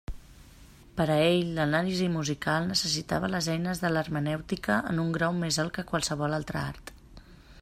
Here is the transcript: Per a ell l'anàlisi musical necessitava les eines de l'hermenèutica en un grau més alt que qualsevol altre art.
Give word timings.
Per 1.01 1.05
a 1.15 1.17
ell 1.25 1.51
l'anàlisi 1.57 2.07
musical 2.15 2.65
necessitava 2.71 3.31
les 3.35 3.51
eines 3.57 3.85
de 3.85 3.93
l'hermenèutica 3.95 4.81
en 4.95 5.07
un 5.07 5.15
grau 5.19 5.41
més 5.45 5.63
alt 5.67 5.77
que 5.79 5.89
qualsevol 5.95 6.39
altre 6.41 6.65
art. 6.69 6.95